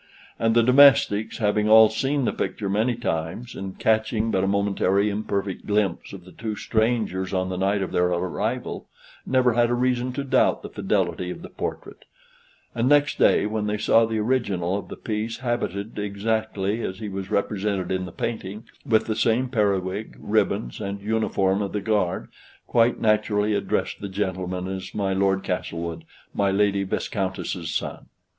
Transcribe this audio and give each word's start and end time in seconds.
And 0.39 0.55
the 0.55 0.63
domestics 0.63 1.37
having 1.37 1.69
all 1.69 1.87
seen 1.87 2.25
the 2.25 2.33
picture 2.33 2.69
many 2.71 2.95
times, 2.95 3.53
and 3.53 3.77
catching 3.77 4.31
but 4.31 4.43
a 4.43 4.47
momentary 4.47 5.11
imperfect 5.11 5.67
glimpse 5.67 6.11
of 6.11 6.25
the 6.25 6.31
two 6.31 6.55
strangers 6.55 7.35
on 7.35 7.49
the 7.49 7.55
night 7.55 7.83
of 7.83 7.91
their 7.91 8.07
arrival, 8.07 8.87
never 9.27 9.53
had 9.53 9.69
a 9.69 9.75
reason 9.75 10.11
to 10.13 10.23
doubt 10.23 10.63
the 10.63 10.71
fidelity 10.71 11.29
of 11.29 11.43
the 11.43 11.49
portrait; 11.51 12.05
and 12.73 12.89
next 12.89 13.19
day, 13.19 13.45
when 13.45 13.67
they 13.67 13.77
saw 13.77 14.07
the 14.07 14.17
original 14.17 14.75
of 14.75 14.87
the 14.87 14.95
piece 14.95 15.37
habited 15.37 15.99
exactly 15.99 16.81
as 16.81 16.97
he 16.97 17.07
was 17.07 17.29
represented 17.29 17.91
in 17.91 18.05
the 18.05 18.11
painting, 18.11 18.63
with 18.83 19.05
the 19.05 19.15
same 19.15 19.49
periwig, 19.49 20.15
ribbons, 20.19 20.79
and 20.81 21.01
uniform 21.03 21.61
of 21.61 21.73
the 21.73 21.79
Guard, 21.93 22.27
quite 22.65 22.99
naturally 22.99 23.53
addressed 23.53 24.01
the 24.01 24.09
gentleman 24.09 24.67
as 24.67 24.95
my 24.95 25.13
Lord 25.13 25.43
Castlewood, 25.43 26.05
my 26.33 26.49
Lady 26.49 26.81
Viscountess's 26.83 27.69
son. 27.69 28.07